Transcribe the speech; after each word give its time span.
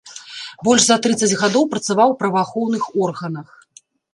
Больш 0.67 0.81
за 0.87 0.97
трыццаць 1.03 1.37
гадоў 1.43 1.69
працаваў 1.75 2.09
у 2.17 2.17
праваахоўных 2.25 2.83
органах. 3.07 3.47